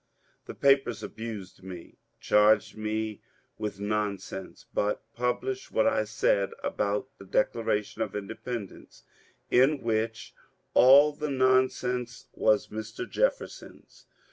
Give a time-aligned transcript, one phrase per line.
[0.47, 3.21] The papers abused me, charged me
[3.59, 9.03] with nonsense, but pub lished what I said about the Declaration of Independence,
[9.51, 10.33] in which
[10.73, 13.07] all the nonsense was Mr.
[13.07, 14.07] Jefferson's.